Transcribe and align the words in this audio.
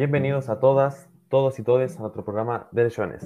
Bienvenidos 0.00 0.48
a 0.48 0.60
todas, 0.60 1.10
todos 1.28 1.58
y 1.58 1.62
todes 1.62 1.98
a 1.98 2.00
nuestro 2.00 2.24
programa 2.24 2.68
de 2.72 2.84
lesiones. 2.84 3.22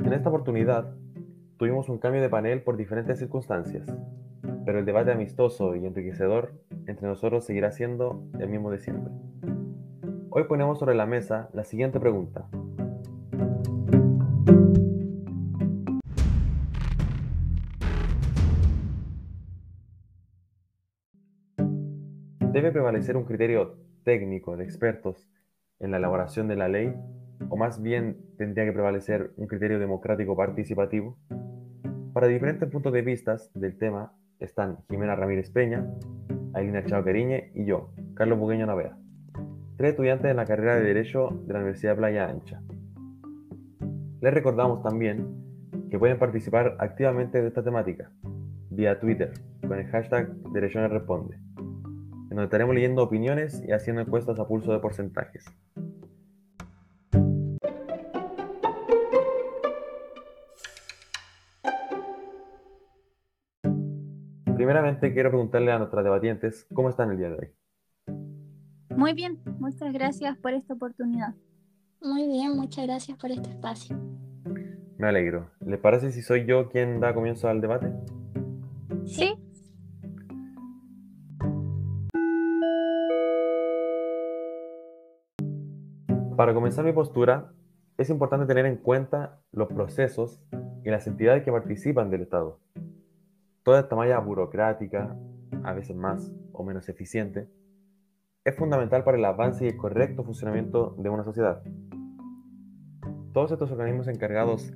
En 0.00 0.12
esta 0.12 0.30
oportunidad 0.30 0.96
tuvimos 1.56 1.88
un 1.88 1.98
cambio 1.98 2.20
de 2.22 2.28
panel 2.28 2.60
por 2.64 2.76
diferentes 2.76 3.20
circunstancias, 3.20 3.86
pero 4.64 4.80
el 4.80 4.84
debate 4.84 5.12
amistoso 5.12 5.76
y 5.76 5.86
enriquecedor 5.86 6.54
entre 6.88 7.06
nosotros 7.06 7.44
seguirá 7.44 7.70
siendo 7.70 8.24
el 8.40 8.48
mismo 8.48 8.72
de 8.72 8.80
siempre. 8.80 9.12
Hoy 10.30 10.42
ponemos 10.48 10.80
sobre 10.80 10.96
la 10.96 11.06
mesa 11.06 11.50
la 11.52 11.62
siguiente 11.62 12.00
pregunta. 12.00 12.48
Prevalecer 22.84 23.16
un 23.16 23.24
criterio 23.24 23.78
técnico 24.04 24.58
de 24.58 24.64
expertos 24.64 25.26
en 25.80 25.90
la 25.90 25.96
elaboración 25.96 26.48
de 26.48 26.56
la 26.56 26.68
ley 26.68 26.94
o 27.48 27.56
más 27.56 27.80
bien 27.80 28.18
tendría 28.36 28.66
que 28.66 28.74
prevalecer 28.74 29.30
un 29.38 29.46
criterio 29.46 29.78
democrático 29.78 30.36
participativo? 30.36 31.16
Para 32.12 32.26
diferentes 32.26 32.68
puntos 32.68 32.92
de 32.92 33.00
vista 33.00 33.38
del 33.54 33.78
tema 33.78 34.12
están 34.38 34.84
Jimena 34.90 35.16
Ramírez 35.16 35.50
Peña, 35.50 35.86
Ailina 36.52 36.84
Chao 36.84 37.02
Queriñe 37.02 37.52
y 37.54 37.64
yo, 37.64 37.90
Carlos 38.12 38.38
Bugueño 38.38 38.66
Navea, 38.66 38.98
tres 39.78 39.92
estudiantes 39.92 40.28
de 40.28 40.34
la 40.34 40.44
carrera 40.44 40.76
de 40.76 40.82
Derecho 40.82 41.30
de 41.46 41.54
la 41.54 41.60
Universidad 41.60 41.96
Playa 41.96 42.28
Ancha. 42.28 42.60
Les 44.20 44.34
recordamos 44.34 44.82
también 44.82 45.88
que 45.90 45.98
pueden 45.98 46.18
participar 46.18 46.76
activamente 46.80 47.40
de 47.40 47.48
esta 47.48 47.64
temática 47.64 48.10
vía 48.68 49.00
Twitter 49.00 49.32
con 49.66 49.78
el 49.78 49.86
hashtag 49.86 50.34
Derecho 50.52 50.86
Responde, 50.86 51.38
en 52.34 52.38
donde 52.38 52.46
estaremos 52.46 52.74
leyendo 52.74 53.00
opiniones 53.00 53.62
y 53.64 53.70
haciendo 53.70 54.02
encuestas 54.02 54.40
a 54.40 54.48
pulso 54.48 54.72
de 54.72 54.80
porcentajes. 54.80 55.44
Primeramente 64.56 65.12
quiero 65.12 65.30
preguntarle 65.30 65.70
a 65.70 65.78
nuestras 65.78 66.02
debatientes 66.02 66.66
cómo 66.74 66.88
están 66.88 67.12
el 67.12 67.18
día 67.18 67.28
de 67.28 67.36
hoy. 67.36 67.50
Muy 68.96 69.12
bien, 69.12 69.38
muchas 69.60 69.92
gracias 69.92 70.36
por 70.38 70.54
esta 70.54 70.74
oportunidad. 70.74 71.36
Muy 72.02 72.26
bien, 72.26 72.56
muchas 72.56 72.84
gracias 72.84 73.16
por 73.16 73.30
este 73.30 73.50
espacio. 73.50 73.96
Me 74.98 75.06
alegro. 75.06 75.52
¿Le 75.64 75.78
parece 75.78 76.10
si 76.10 76.20
soy 76.20 76.46
yo 76.46 76.68
quien 76.68 76.98
da 76.98 77.14
comienzo 77.14 77.48
al 77.48 77.60
debate? 77.60 77.92
Sí. 79.04 79.36
Para 86.36 86.52
comenzar 86.52 86.84
mi 86.84 86.92
postura, 86.92 87.52
es 87.96 88.10
importante 88.10 88.46
tener 88.46 88.66
en 88.66 88.76
cuenta 88.76 89.38
los 89.52 89.68
procesos 89.68 90.42
y 90.82 90.90
las 90.90 91.06
entidades 91.06 91.44
que 91.44 91.52
participan 91.52 92.10
del 92.10 92.22
Estado 92.22 92.58
Toda 93.62 93.80
esta 93.80 93.94
malla 93.94 94.18
burocrática, 94.18 95.16
a 95.62 95.72
veces 95.72 95.96
más 95.96 96.32
o 96.52 96.64
menos 96.64 96.88
eficiente, 96.88 97.48
es 98.44 98.56
fundamental 98.56 99.04
para 99.04 99.16
el 99.16 99.24
avance 99.24 99.64
y 99.64 99.68
el 99.68 99.76
correcto 99.76 100.24
funcionamiento 100.24 100.96
de 100.98 101.08
una 101.08 101.22
sociedad. 101.22 101.62
Todos 103.32 103.52
estos 103.52 103.70
organismos 103.70 104.08
encargados 104.08 104.74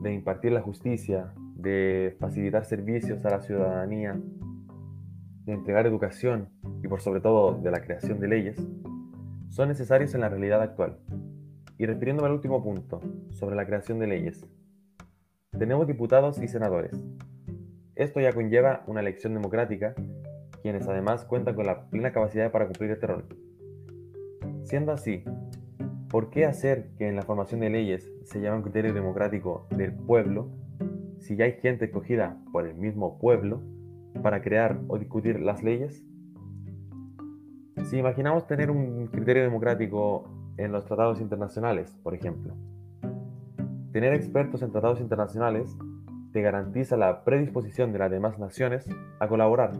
de 0.00 0.12
impartir 0.12 0.52
la 0.52 0.60
justicia, 0.60 1.32
de 1.54 2.16
facilitar 2.18 2.64
servicios 2.64 3.24
a 3.24 3.30
la 3.30 3.40
ciudadanía, 3.40 4.20
de 5.44 5.52
entregar 5.52 5.86
educación 5.86 6.50
y 6.82 6.88
por 6.88 7.00
sobre 7.00 7.20
todo 7.20 7.54
de 7.54 7.70
la 7.70 7.80
creación 7.80 8.18
de 8.18 8.28
leyes, 8.28 8.68
son 9.56 9.68
necesarios 9.68 10.14
en 10.14 10.20
la 10.20 10.28
realidad 10.28 10.60
actual. 10.60 10.98
Y 11.78 11.86
refiriéndome 11.86 12.28
al 12.28 12.34
último 12.34 12.62
punto, 12.62 13.00
sobre 13.30 13.56
la 13.56 13.64
creación 13.64 13.98
de 13.98 14.06
leyes, 14.06 14.46
tenemos 15.58 15.86
diputados 15.86 16.42
y 16.42 16.46
senadores, 16.46 17.02
esto 17.94 18.20
ya 18.20 18.34
conlleva 18.34 18.84
una 18.86 19.00
elección 19.00 19.32
democrática, 19.32 19.94
quienes 20.60 20.86
además 20.86 21.24
cuentan 21.24 21.54
con 21.54 21.64
la 21.64 21.88
plena 21.88 22.12
capacidad 22.12 22.52
para 22.52 22.66
cumplir 22.66 22.90
este 22.90 23.06
rol. 23.06 23.24
Siendo 24.64 24.92
así, 24.92 25.24
¿por 26.10 26.28
qué 26.28 26.44
hacer 26.44 26.90
que 26.98 27.08
en 27.08 27.16
la 27.16 27.22
formación 27.22 27.60
de 27.60 27.70
leyes 27.70 28.12
se 28.24 28.42
llame 28.42 28.58
un 28.58 28.62
criterio 28.62 28.92
democrático 28.92 29.68
del 29.70 29.94
pueblo 29.94 30.50
si 31.18 31.34
ya 31.34 31.46
hay 31.46 31.52
gente 31.52 31.86
escogida 31.86 32.38
por 32.52 32.66
el 32.66 32.74
mismo 32.74 33.18
pueblo 33.18 33.62
para 34.22 34.42
crear 34.42 34.78
o 34.88 34.98
discutir 34.98 35.40
las 35.40 35.62
leyes? 35.62 36.04
Si 37.84 37.98
imaginamos 37.98 38.46
tener 38.46 38.70
un 38.70 39.06
criterio 39.08 39.42
democrático 39.42 40.24
en 40.56 40.72
los 40.72 40.84
tratados 40.84 41.20
internacionales, 41.20 41.94
por 42.02 42.14
ejemplo, 42.14 42.54
tener 43.92 44.14
expertos 44.14 44.62
en 44.62 44.72
tratados 44.72 45.00
internacionales 45.00 45.76
garantiza 46.42 46.96
la 46.96 47.24
predisposición 47.24 47.92
de 47.92 47.98
las 47.98 48.10
demás 48.10 48.38
naciones 48.38 48.88
a 49.18 49.28
colaborar, 49.28 49.72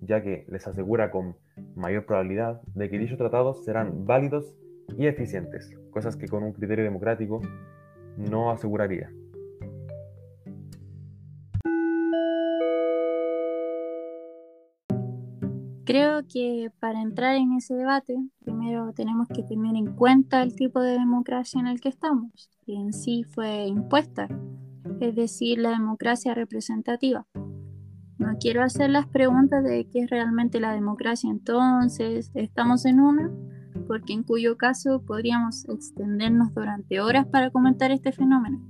ya 0.00 0.22
que 0.22 0.44
les 0.48 0.66
asegura 0.66 1.10
con 1.10 1.36
mayor 1.74 2.06
probabilidad 2.06 2.62
de 2.74 2.90
que 2.90 2.98
dichos 2.98 3.18
tratados 3.18 3.64
serán 3.64 4.04
válidos 4.06 4.56
y 4.96 5.06
eficientes, 5.06 5.70
cosas 5.90 6.16
que 6.16 6.28
con 6.28 6.42
un 6.42 6.52
criterio 6.52 6.84
democrático 6.84 7.40
no 8.16 8.50
aseguraría. 8.50 9.10
Creo 15.90 16.22
que 16.28 16.70
para 16.78 17.02
entrar 17.02 17.34
en 17.34 17.52
ese 17.54 17.74
debate, 17.74 18.16
primero 18.44 18.92
tenemos 18.92 19.26
que 19.28 19.42
tener 19.42 19.74
en 19.74 19.94
cuenta 19.96 20.42
el 20.42 20.54
tipo 20.54 20.80
de 20.80 20.92
democracia 20.92 21.60
en 21.60 21.66
el 21.66 21.80
que 21.80 21.88
estamos, 21.88 22.48
que 22.64 22.74
en 22.74 22.92
sí 22.92 23.24
fue 23.24 23.66
impuesta 23.66 24.28
es 25.00 25.14
decir, 25.16 25.58
la 25.58 25.70
democracia 25.70 26.34
representativa. 26.34 27.26
No 28.18 28.36
quiero 28.38 28.62
hacer 28.62 28.90
las 28.90 29.06
preguntas 29.06 29.64
de 29.64 29.88
qué 29.88 30.00
es 30.00 30.10
realmente 30.10 30.60
la 30.60 30.72
democracia 30.72 31.30
entonces, 31.30 32.30
estamos 32.34 32.84
en 32.84 33.00
una, 33.00 33.30
porque 33.86 34.12
en 34.12 34.22
cuyo 34.22 34.56
caso 34.56 35.02
podríamos 35.04 35.66
extendernos 35.68 36.54
durante 36.54 37.00
horas 37.00 37.26
para 37.26 37.50
comentar 37.50 37.90
este 37.90 38.12
fenómeno. 38.12 38.60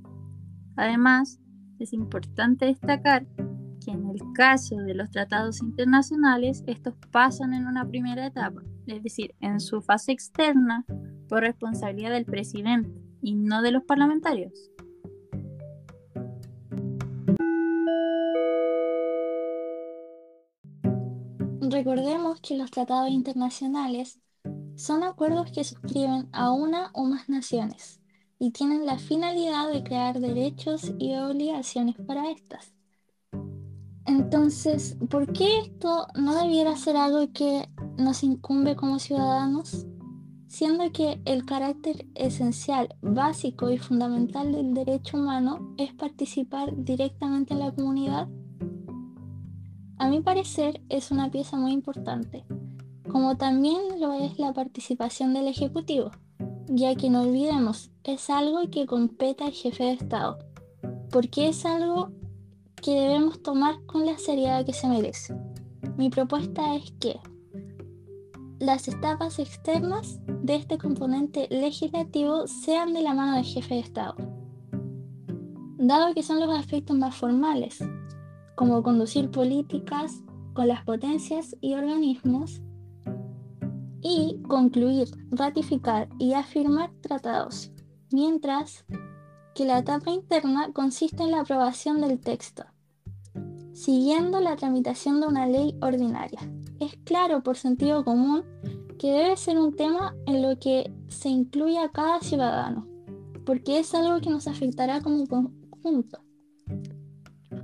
Además, 0.76 1.41
es 1.81 1.92
importante 1.92 2.66
destacar 2.66 3.26
en 3.91 4.09
el 4.09 4.21
caso 4.34 4.77
de 4.77 4.95
los 4.95 5.11
tratados 5.11 5.61
internacionales, 5.61 6.62
estos 6.67 6.95
pasan 7.11 7.55
en 7.55 7.67
una 7.67 7.87
primera 7.87 8.27
etapa, 8.27 8.62
es 8.87 9.03
decir, 9.03 9.34
en 9.41 9.61
su 9.61 9.83
fase 9.83 10.12
externa, 10.12 10.84
por 11.28 11.43
responsabilidad 11.43 12.11
del 12.11 12.25
presidente 12.25 12.91
y 13.23 13.34
no 13.34 13.62
de 13.62 13.71
los 13.71 13.84
parlamentarios. 13.84 14.71
Recordemos 21.61 22.41
que 22.41 22.56
los 22.56 22.71
tratados 22.73 23.11
internacionales 23.11 24.19
son 24.75 25.05
acuerdos 25.05 25.53
que 25.53 25.62
suscriben 25.62 26.29
a 26.33 26.50
una 26.53 26.91
o 26.95 27.05
más 27.05 27.29
naciones 27.29 28.00
y 28.41 28.50
tienen 28.50 28.87
la 28.87 28.99
finalidad 28.99 29.71
de 29.71 29.84
crear 29.84 30.19
derechos 30.19 30.93
y 30.99 31.15
obligaciones 31.15 31.95
para 32.06 32.31
estas. 32.31 32.73
Entonces, 34.10 34.97
¿por 35.09 35.32
qué 35.32 35.60
esto 35.60 36.09
no 36.16 36.34
debiera 36.34 36.76
ser 36.76 36.97
algo 36.97 37.32
que 37.32 37.69
nos 37.97 38.25
incumbe 38.25 38.75
como 38.75 38.98
ciudadanos? 38.98 39.87
Siendo 40.48 40.91
que 40.91 41.22
el 41.25 41.47
carácter 41.47 42.06
esencial, 42.16 42.97
básico 43.00 43.70
y 43.70 43.79
fundamental 43.79 44.50
del 44.50 44.75
derecho 44.75 45.17
humano 45.17 45.75
es 45.79 45.94
participar 45.94 46.73
directamente 46.76 47.55
en 47.55 47.61
la 47.61 47.73
comunidad 47.73 48.29
a 50.00 50.08
mi 50.08 50.23
parecer 50.23 50.81
es 50.88 51.11
una 51.11 51.31
pieza 51.31 51.58
muy 51.58 51.73
importante, 51.73 52.46
como 53.11 53.37
también 53.37 54.00
lo 54.00 54.14
es 54.14 54.38
la 54.38 54.55
participación 54.55 55.35
del 55.35 55.46
Ejecutivo, 55.46 56.11
ya 56.69 56.94
que 56.94 57.11
no 57.11 57.20
olvidemos, 57.20 57.90
es 58.02 58.31
algo 58.31 58.61
que 58.70 58.87
compete 58.87 59.44
al 59.44 59.52
jefe 59.52 59.85
de 59.85 59.93
Estado, 59.93 60.38
porque 61.11 61.49
es 61.49 61.67
algo 61.67 62.12
que 62.81 62.93
debemos 62.93 63.43
tomar 63.43 63.85
con 63.87 64.06
la 64.06 64.19
seriedad 64.19 64.65
que 64.65 64.73
se 64.73 64.88
merece. 64.88 65.35
Mi 65.97 66.11
propuesta 66.11 66.75
es 66.75 66.93
que 67.00 67.21
las 68.59 68.88
etapas 68.88 69.38
externas 69.38 70.21
de 70.27 70.56
este 70.56 70.79
componente 70.79 71.49
legislativo 71.50 72.47
sean 72.47 72.93
de 72.93 73.03
la 73.03 73.15
mano 73.15 73.37
del 73.37 73.44
jefe 73.44 73.75
de 73.75 73.81
Estado, 73.81 74.15
dado 75.79 76.15
que 76.15 76.23
son 76.23 76.41
los 76.41 76.50
aspectos 76.50 76.97
más 76.97 77.17
formales, 77.17 77.79
como 78.55 78.83
conducir 78.83 79.31
políticas 79.31 80.23
con 80.53 80.69
las 80.69 80.85
potencias 80.85 81.56
y 81.61 81.75
organismos 81.75 82.61
y 84.03 84.41
concluir, 84.49 85.09
ratificar 85.31 86.09
y 86.19 86.35
afirmar 86.35 86.91
tratados, 87.00 87.73
mientras 88.12 88.85
que 89.55 89.65
la 89.65 89.79
etapa 89.79 90.11
interna 90.11 90.73
consiste 90.73 91.23
en 91.23 91.33
la 91.33 91.41
aprobación 91.41 92.00
del 92.00 92.21
texto, 92.21 92.65
siguiendo 93.81 94.41
la 94.41 94.56
tramitación 94.56 95.23
de 95.23 95.27
una 95.27 95.47
ley 95.47 95.75
ordinaria. 95.81 96.41
Es 96.81 96.99
claro 97.05 97.43
por 97.43 97.56
sentido 97.56 98.05
común 98.05 98.44
que 98.99 99.11
debe 99.11 99.37
ser 99.38 99.59
un 99.59 99.75
tema 99.75 100.15
en 100.27 100.43
lo 100.43 100.59
que 100.59 100.93
se 101.09 101.31
incluye 101.31 101.79
a 101.79 101.88
cada 101.88 102.21
ciudadano, 102.21 102.87
porque 103.47 103.79
es 103.79 103.94
algo 103.94 104.21
que 104.21 104.29
nos 104.29 104.47
afectará 104.47 105.00
como 105.00 105.27
conjunto. 105.27 106.23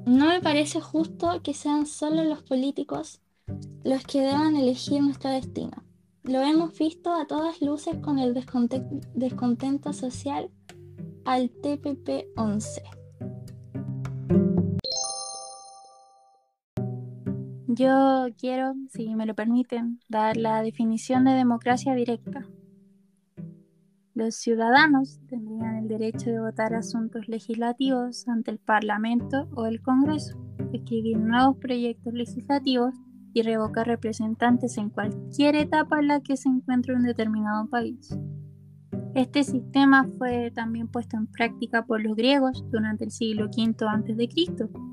No 0.07 0.29
me 0.29 0.41
parece 0.41 0.81
justo 0.81 1.43
que 1.43 1.53
sean 1.53 1.85
solo 1.85 2.25
los 2.25 2.43
políticos 2.43 3.21
los 3.85 4.03
que 4.05 4.23
deban 4.23 4.57
elegir 4.57 5.03
nuestro 5.03 5.31
destino. 5.31 5.85
Lo 6.23 6.41
hemos 6.41 6.77
visto 6.79 7.12
a 7.12 7.27
todas 7.27 7.61
luces 7.61 7.97
con 7.99 8.19
el 8.19 8.33
descontento 9.15 9.93
social 9.93 10.51
al 11.27 11.51
TPP-11. 11.51 12.96
Yo 17.76 18.28
quiero, 18.38 18.75
si 18.88 19.14
me 19.14 19.26
lo 19.26 19.34
permiten, 19.34 20.00
dar 20.08 20.38
la 20.38 20.62
definición 20.62 21.25
de 21.25 21.32
democracia 21.32 21.94
directa. 21.94 22.46
Los 24.14 24.37
ciudadanos 24.37 25.20
tendrían 25.28 25.76
el 25.76 25.88
derecho 25.88 26.31
de 26.31 26.40
votar 26.40 26.73
asuntos 26.73 27.28
legislativos 27.28 28.26
ante 28.28 28.50
el 28.50 28.58
Parlamento 28.58 29.46
o 29.55 29.67
el 29.67 29.82
Congreso, 29.82 30.38
escribir 30.73 31.19
nuevos 31.19 31.58
proyectos 31.58 32.14
legislativos 32.14 32.94
y 33.34 33.43
revocar 33.43 33.87
representantes 33.87 34.78
en 34.78 34.88
cualquier 34.88 35.55
etapa 35.55 35.99
en 35.99 36.08
la 36.08 36.23
que 36.23 36.38
se 36.38 36.49
encuentre 36.49 36.94
un 36.94 37.02
determinado 37.02 37.69
país. 37.69 38.17
Este 39.14 39.44
sistema 39.44 40.08
fue 40.17 40.50
también 40.50 40.88
puesto 40.88 41.19
en 41.19 41.26
práctica 41.26 41.84
por 41.84 42.02
los 42.02 42.17
griegos 42.17 42.64
durante 42.70 43.05
el 43.05 43.11
siglo 43.11 43.50
V 43.55 43.75
a.C., 43.87 44.86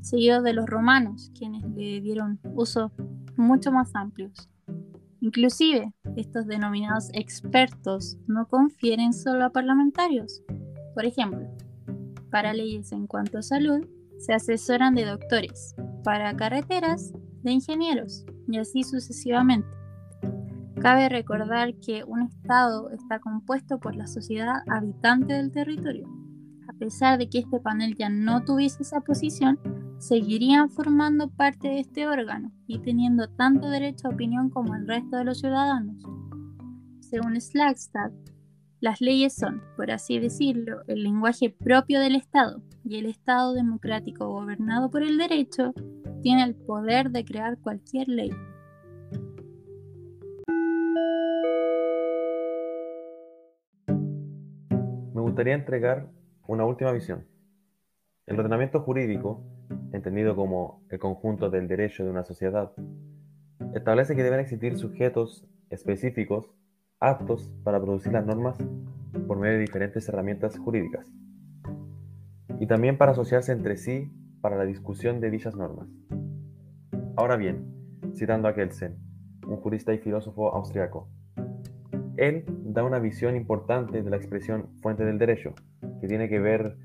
seguido 0.00 0.42
de 0.42 0.52
los 0.52 0.66
romanos, 0.66 1.30
quienes 1.36 1.64
le 1.70 2.00
dieron 2.00 2.38
usos 2.54 2.92
mucho 3.36 3.72
más 3.72 3.94
amplios. 3.94 4.48
Inclusive, 5.20 5.92
estos 6.16 6.46
denominados 6.46 7.10
expertos 7.12 8.18
no 8.26 8.46
confieren 8.46 9.12
solo 9.12 9.44
a 9.44 9.50
parlamentarios. 9.50 10.42
Por 10.94 11.04
ejemplo, 11.04 11.48
para 12.30 12.52
leyes 12.52 12.92
en 12.92 13.06
cuanto 13.06 13.38
a 13.38 13.42
salud, 13.42 13.86
se 14.18 14.32
asesoran 14.32 14.94
de 14.94 15.06
doctores, 15.06 15.74
para 16.04 16.36
carreteras 16.36 17.12
de 17.42 17.52
ingenieros 17.52 18.24
y 18.48 18.58
así 18.58 18.82
sucesivamente. 18.82 19.68
Cabe 20.80 21.08
recordar 21.08 21.74
que 21.74 22.04
un 22.04 22.22
Estado 22.22 22.90
está 22.90 23.18
compuesto 23.18 23.78
por 23.80 23.96
la 23.96 24.06
sociedad 24.06 24.62
habitante 24.68 25.34
del 25.34 25.50
territorio. 25.50 26.08
A 26.68 26.72
pesar 26.74 27.18
de 27.18 27.28
que 27.28 27.40
este 27.40 27.58
panel 27.58 27.96
ya 27.96 28.08
no 28.08 28.44
tuviese 28.44 28.82
esa 28.82 29.00
posición, 29.00 29.58
seguirían 29.98 30.70
formando 30.70 31.28
parte 31.28 31.68
de 31.68 31.80
este 31.80 32.06
órgano 32.06 32.52
y 32.66 32.78
teniendo 32.78 33.28
tanto 33.28 33.68
derecho 33.68 34.08
a 34.08 34.10
opinión 34.10 34.50
como 34.50 34.74
el 34.74 34.86
resto 34.86 35.16
de 35.16 35.24
los 35.24 35.40
ciudadanos. 35.40 36.02
Según 37.00 37.40
Slagstad, 37.40 38.12
las 38.80 39.00
leyes 39.00 39.34
son, 39.34 39.60
por 39.76 39.90
así 39.90 40.18
decirlo, 40.18 40.82
el 40.86 41.02
lenguaje 41.02 41.50
propio 41.50 42.00
del 42.00 42.14
Estado, 42.14 42.62
y 42.84 42.96
el 42.96 43.06
Estado 43.06 43.52
democrático 43.54 44.28
gobernado 44.28 44.90
por 44.90 45.02
el 45.02 45.18
derecho 45.18 45.74
tiene 46.22 46.44
el 46.44 46.54
poder 46.54 47.10
de 47.10 47.24
crear 47.24 47.58
cualquier 47.58 48.08
ley. 48.08 48.30
Me 55.12 55.20
gustaría 55.20 55.54
entregar 55.54 56.08
una 56.46 56.64
última 56.64 56.92
visión. 56.92 57.24
El 58.28 58.38
ordenamiento 58.38 58.80
jurídico, 58.80 59.42
entendido 59.90 60.36
como 60.36 60.82
el 60.90 60.98
conjunto 60.98 61.48
del 61.48 61.66
derecho 61.66 62.04
de 62.04 62.10
una 62.10 62.24
sociedad, 62.24 62.72
establece 63.74 64.14
que 64.14 64.22
deben 64.22 64.40
existir 64.40 64.76
sujetos 64.76 65.48
específicos 65.70 66.50
aptos 67.00 67.50
para 67.64 67.80
producir 67.80 68.12
las 68.12 68.26
normas 68.26 68.58
por 69.26 69.38
medio 69.38 69.54
de 69.54 69.60
diferentes 69.60 70.06
herramientas 70.10 70.58
jurídicas 70.58 71.10
y 72.60 72.66
también 72.66 72.98
para 72.98 73.12
asociarse 73.12 73.50
entre 73.52 73.78
sí 73.78 74.12
para 74.42 74.58
la 74.58 74.66
discusión 74.66 75.20
de 75.20 75.30
dichas 75.30 75.56
normas. 75.56 75.88
Ahora 77.16 77.38
bien, 77.38 77.64
citando 78.14 78.46
a 78.48 78.54
Kelsen, 78.54 78.98
un 79.46 79.56
jurista 79.56 79.94
y 79.94 79.98
filósofo 79.98 80.54
austriaco, 80.54 81.08
él 82.18 82.44
da 82.64 82.84
una 82.84 82.98
visión 82.98 83.36
importante 83.36 84.02
de 84.02 84.10
la 84.10 84.16
expresión 84.16 84.68
fuente 84.82 85.06
del 85.06 85.16
derecho, 85.16 85.54
que 86.02 86.08
tiene 86.08 86.28
que 86.28 86.40
ver 86.40 86.76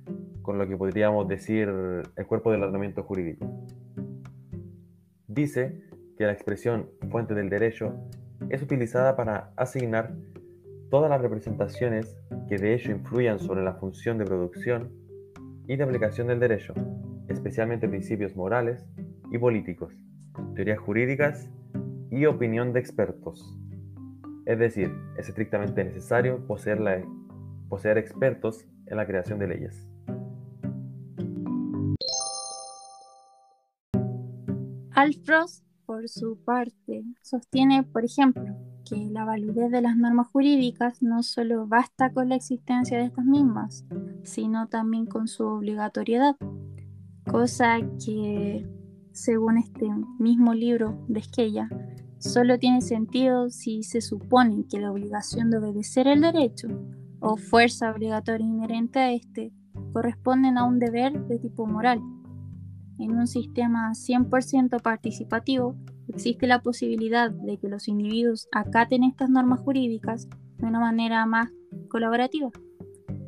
con 0.44 0.60
lo 0.60 0.68
que 0.68 0.78
podríamos 0.78 1.28
decir 1.28 1.68
el 2.16 2.28
cuerpo 2.28 2.51
del 2.51 2.62
ordenamiento 2.62 3.01
jurídico. 3.01 3.48
Dice 5.28 5.81
que 6.16 6.25
la 6.25 6.34
expresión 6.34 6.90
fuente 7.10 7.34
del 7.34 7.50
derecho 7.50 7.95
es 8.50 8.62
utilizada 8.62 9.16
para 9.16 9.51
asignar 9.56 10.13
todas 10.92 11.10
las 11.10 11.22
representaciones 11.22 12.16
que 12.48 12.60
de 12.60 12.75
hecho 12.75 12.92
influyan 12.92 13.40
sobre 13.40 13.63
la 13.63 13.74
función 13.74 14.19
de 14.19 14.25
producción 14.25 14.92
y 15.66 15.75
de 15.75 15.84
aplicación 15.84 16.28
del 16.28 16.40
derecho, 16.40 16.74
especialmente 17.30 17.88
principios 17.88 18.36
morales 18.36 18.86
y 19.31 19.39
políticos, 19.39 19.96
teorías 20.54 20.78
jurídicas 20.78 21.50
y 22.12 22.25
opinión 22.25 22.74
de 22.74 22.80
expertos. 22.81 23.57
Es 24.46 24.60
decir, 24.60 24.94
es 25.18 25.30
estrictamente 25.30 25.84
necesario 25.84 26.46
poseer, 26.46 27.06
poseer 27.69 27.98
expertos 27.98 28.68
en 28.86 28.98
la 28.98 29.07
creación 29.07 29.39
de 29.39 29.48
leyes. 29.48 29.93
Alfros, 35.03 35.63
por 35.85 36.07
su 36.07 36.38
parte, 36.45 37.03
sostiene, 37.21 37.83
por 37.83 38.05
ejemplo, 38.05 38.55
que 38.89 38.95
la 39.11 39.25
validez 39.25 39.69
de 39.69 39.81
las 39.81 39.97
normas 39.97 40.27
jurídicas 40.27 41.03
no 41.03 41.23
solo 41.23 41.67
basta 41.67 42.13
con 42.13 42.29
la 42.29 42.35
existencia 42.35 42.97
de 42.97 43.07
estas 43.07 43.25
mismas, 43.25 43.85
sino 44.23 44.69
también 44.69 45.05
con 45.05 45.27
su 45.27 45.44
obligatoriedad, 45.44 46.38
cosa 47.29 47.79
que, 48.01 48.65
según 49.11 49.57
este 49.57 49.89
mismo 50.19 50.53
libro 50.53 51.03
de 51.09 51.19
Esquella, 51.19 51.67
solo 52.17 52.57
tiene 52.57 52.79
sentido 52.79 53.50
si 53.50 53.83
se 53.83 54.00
supone 54.00 54.65
que 54.69 54.79
la 54.79 54.89
obligación 54.89 55.50
de 55.50 55.57
obedecer 55.57 56.07
el 56.07 56.21
derecho 56.21 56.69
o 57.19 57.35
fuerza 57.35 57.91
obligatoria 57.91 58.47
inherente 58.47 59.00
a 59.00 59.11
este 59.11 59.51
corresponden 59.91 60.57
a 60.57 60.63
un 60.63 60.79
deber 60.79 61.27
de 61.27 61.39
tipo 61.39 61.65
moral. 61.65 62.00
En 63.00 63.12
un 63.17 63.27
sistema 63.27 63.91
100% 63.91 64.81
participativo, 64.81 65.75
existe 66.07 66.47
la 66.47 66.62
posibilidad 66.62 67.31
de 67.31 67.57
que 67.57 67.67
los 67.67 67.88
individuos 67.88 68.47
acaten 68.51 69.03
estas 69.03 69.29
normas 69.29 69.59
jurídicas 69.62 70.27
de 70.57 70.67
una 70.67 70.79
manera 70.79 71.25
más 71.25 71.50
colaborativa. 71.89 72.51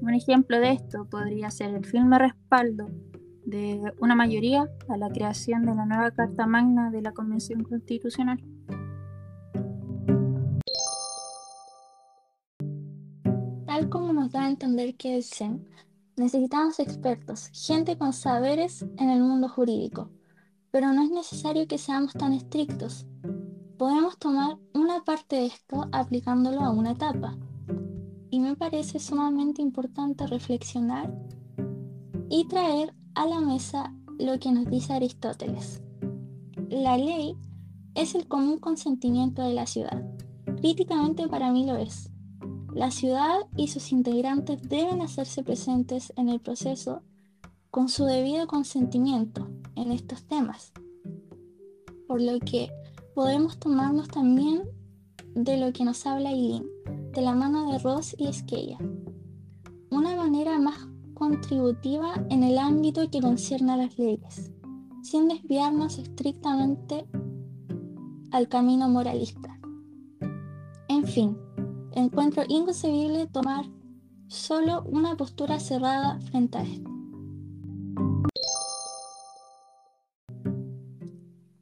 Un 0.01 0.13
ejemplo 0.13 0.59
de 0.59 0.73
esto 0.73 1.07
podría 1.09 1.49
ser 1.49 1.73
el 1.73 1.85
firme 1.85 2.19
respaldo 2.19 2.89
de 3.45 3.81
una 3.99 4.15
mayoría 4.15 4.69
a 4.87 4.97
la 4.97 5.09
creación 5.09 5.65
de 5.65 5.75
la 5.75 5.85
nueva 5.85 6.11
Carta 6.11 6.45
Magna 6.45 6.91
de 6.91 7.01
la 7.01 7.11
Convención 7.11 7.63
Constitucional. 7.63 8.43
Tal 13.65 13.89
como 13.89 14.13
nos 14.13 14.31
da 14.31 14.45
a 14.45 14.49
entender 14.49 14.95
que 14.95 15.15
el 15.15 15.23
CEN, 15.23 15.65
necesitamos 16.17 16.79
expertos, 16.79 17.49
gente 17.53 17.97
con 17.97 18.13
saberes 18.13 18.85
en 18.97 19.09
el 19.09 19.21
mundo 19.21 19.49
jurídico, 19.49 20.09
pero 20.71 20.93
no 20.93 21.03
es 21.03 21.11
necesario 21.11 21.67
que 21.67 21.77
seamos 21.77 22.13
tan 22.13 22.33
estrictos. 22.33 23.05
Podemos 23.77 24.17
tomar 24.17 24.57
una 24.73 25.03
parte 25.03 25.35
de 25.35 25.45
esto 25.47 25.87
aplicándolo 25.91 26.61
a 26.61 26.71
una 26.71 26.91
etapa. 26.91 27.37
Y 28.29 28.39
me 28.39 28.55
parece 28.55 28.99
sumamente 28.99 29.61
importante 29.61 30.27
reflexionar 30.27 31.13
y 32.29 32.47
traer 32.47 32.93
a 33.13 33.25
la 33.25 33.39
mesa 33.39 33.93
lo 34.17 34.39
que 34.39 34.51
nos 34.51 34.65
dice 34.69 34.93
Aristóteles. 34.93 35.81
La 36.69 36.97
ley 36.97 37.37
es 37.93 38.15
el 38.15 38.27
común 38.27 38.59
consentimiento 38.59 39.41
de 39.41 39.53
la 39.53 39.65
ciudad. 39.65 40.03
Críticamente 40.57 41.27
para 41.27 41.51
mí 41.51 41.65
lo 41.65 41.75
es. 41.77 42.09
La 42.75 42.91
ciudad 42.91 43.37
y 43.55 43.69
sus 43.69 43.93
integrantes 43.93 44.61
deben 44.67 45.01
hacerse 45.01 45.43
presentes 45.43 46.11
en 46.17 46.27
el 46.27 46.41
proceso 46.41 47.03
con 47.71 47.87
su 47.87 48.03
debido 48.03 48.47
consentimiento 48.47 49.47
en 49.77 49.93
estos 49.93 50.25
temas. 50.25 50.73
Por 52.05 52.21
lo 52.21 52.37
que 52.39 52.69
podemos 53.13 53.57
tomarnos 53.59 54.09
también 54.09 54.63
de 55.35 55.55
lo 55.55 55.71
que 55.71 55.85
nos 55.85 56.05
habla 56.05 56.31
Eileen, 56.31 56.65
de 57.13 57.21
la 57.21 57.33
mano 57.33 57.71
de 57.71 57.79
Ross 57.79 58.13
y 58.17 58.27
Esquella. 58.27 58.77
Una 59.89 60.13
manera 60.17 60.59
más 60.59 60.85
contributiva 61.13 62.25
en 62.29 62.43
el 62.43 62.57
ámbito 62.57 63.09
que 63.09 63.21
concierne 63.21 63.71
a 63.71 63.77
las 63.77 63.97
leyes, 63.97 64.51
sin 65.01 65.29
desviarnos 65.29 65.97
estrictamente 65.97 67.07
al 68.31 68.49
camino 68.49 68.89
moralista. 68.89 69.57
En 70.89 71.05
fin, 71.05 71.37
encuentro 71.95 72.43
inconcebible 72.47 73.27
tomar 73.27 73.65
solo 74.27 74.83
una 74.83 75.15
postura 75.15 75.59
cerrada 75.59 76.19
frente 76.29 76.57
a 76.57 76.61
esto. 76.63 76.89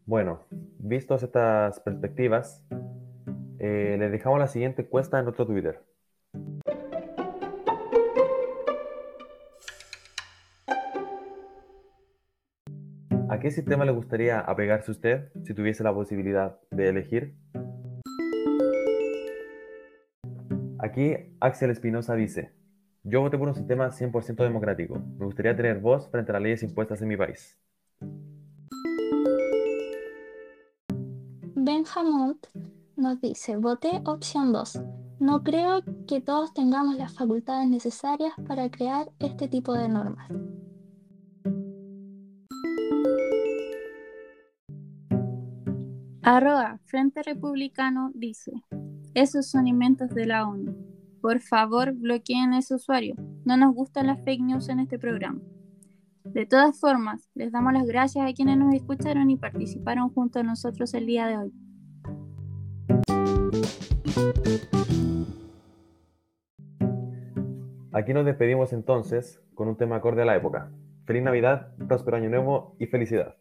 Bueno, 0.06 0.42
vistos 0.80 1.24
estas 1.24 1.80
perspectivas, 1.80 2.63
eh, 3.60 3.96
les 3.98 4.12
dejamos 4.12 4.40
la 4.40 4.48
siguiente 4.48 4.84
encuesta 4.84 5.18
en 5.18 5.25
nuestro 5.25 5.48
Twitter. 5.48 5.82
¿A 13.30 13.40
qué 13.40 13.50
sistema 13.50 13.86
le 13.86 13.92
gustaría 13.92 14.40
apegarse 14.40 14.92
usted 14.92 15.32
si 15.44 15.54
tuviese 15.56 15.84
la 15.84 15.94
posibilidad 15.94 16.60
de 16.70 16.90
elegir? 16.90 17.36
Aquí 20.84 21.16
Axel 21.40 21.70
Espinosa 21.70 22.13
dice, 22.13 22.52
yo 23.04 23.22
voté 23.22 23.38
por 23.38 23.48
un 23.48 23.56
sistema 23.56 23.90
100% 23.90 24.44
democrático. 24.44 25.00
Me 25.18 25.24
gustaría 25.24 25.56
tener 25.56 25.80
voz 25.80 26.10
frente 26.12 26.32
a 26.32 26.34
las 26.34 26.42
leyes 26.42 26.62
impuestas 26.62 27.02
en 27.02 27.08
mi 27.08 27.16
país. 27.16 27.58
Benjamin 31.56 32.38
nos 32.98 33.22
dice, 33.22 33.56
voté 33.56 34.02
opción 34.04 34.52
2. 34.52 34.84
No 35.22 35.42
creo 35.42 35.84
que 36.06 36.20
todos 36.20 36.54
tengamos 36.54 36.98
las 36.98 37.16
facultades 37.16 37.70
necesarias 37.70 38.34
para 38.46 38.70
crear 38.70 39.10
este 39.20 39.48
tipo 39.48 39.74
de 39.74 39.88
normas. 39.88 40.30
Arroba 46.24 46.78
Frente 46.84 47.24
Republicano 47.24 48.12
dice, 48.13 48.52
esos 49.15 49.48
son 49.48 49.67
inventos 49.67 50.10
de 50.10 50.25
la 50.25 50.48
ONU. 50.48 50.75
Por 51.22 51.39
favor, 51.39 51.93
bloqueen 51.93 52.53
ese 52.53 52.75
usuario. 52.75 53.15
No 53.46 53.58
nos 53.58 53.75
gustan 53.75 54.08
las 54.08 54.24
fake 54.24 54.41
news 54.41 54.70
en 54.70 54.79
este 54.79 54.98
programa. 54.98 55.39
De 56.24 56.46
todas 56.46 56.79
formas, 56.79 57.29
les 57.36 57.51
damos 57.51 57.74
las 57.74 57.86
gracias 57.86 58.27
a 58.27 58.34
quienes 58.34 58.58
nos 58.58 58.74
escucharon 58.74 59.29
y 59.29 59.38
participaron 59.38 60.10
junto 60.10 60.39
a 60.39 60.43
nosotros 60.43 60.93
el 60.96 61.05
día 61.05 61.27
de 61.27 61.38
hoy. 61.38 61.53
Aquí 67.91 68.13
nos 68.13 68.25
despedimos 68.25 68.74
entonces 68.74 69.39
con 69.53 69.67
un 69.67 69.77
tema 69.77 69.98
acorde 69.98 70.24
a 70.24 70.25
la 70.25 70.36
época. 70.36 70.72
Feliz 71.05 71.22
Navidad, 71.22 71.75
próspero 71.88 72.17
año 72.17 72.29
nuevo 72.29 72.75
y 72.79 72.88
felicidad. 72.88 73.36